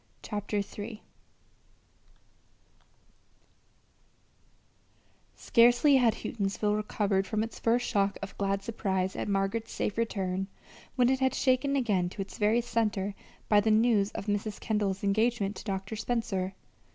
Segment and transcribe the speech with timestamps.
[0.23, 1.03] CHAPTER III
[5.35, 10.47] Scarcely had Houghtonsville recovered from its first shock of glad surprise at Margaret's safe return,
[10.95, 13.13] when it was shaken again to its very center
[13.47, 14.59] by the news of Mrs.
[14.59, 15.95] Kendall's engagement to Dr.
[15.95, 16.55] Spencer.